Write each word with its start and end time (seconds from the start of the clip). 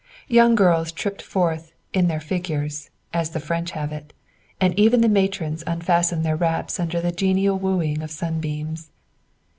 Young 0.27 0.55
girls 0.55 0.91
tripped 0.91 1.21
forth 1.21 1.73
"in 1.93 2.07
their 2.07 2.19
figures," 2.19 2.89
as 3.13 3.29
the 3.29 3.39
French 3.39 3.69
have 3.77 3.91
it; 3.91 4.13
and 4.59 4.73
even 4.79 5.01
the 5.01 5.07
matrons 5.07 5.63
unfastened 5.67 6.25
their 6.25 6.35
wraps 6.35 6.79
under 6.79 6.99
the 6.99 7.11
genial 7.11 7.59
wooing 7.59 8.01
of 8.01 8.09
sunbeams. 8.09 8.89